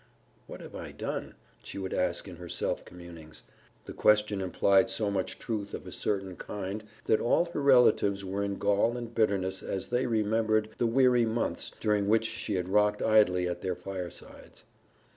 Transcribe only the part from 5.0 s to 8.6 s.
much truth of a certain kind that all her relatives were in